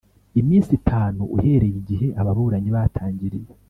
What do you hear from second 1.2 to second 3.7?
uhereye igihe ababuranyi batangiriye